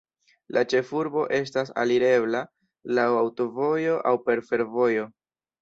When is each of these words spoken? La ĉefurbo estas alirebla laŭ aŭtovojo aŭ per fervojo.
La 0.55 0.61
ĉefurbo 0.71 1.25
estas 1.39 1.69
alirebla 1.83 2.41
laŭ 3.01 3.07
aŭtovojo 3.21 4.03
aŭ 4.11 4.15
per 4.27 4.43
fervojo. 4.51 5.07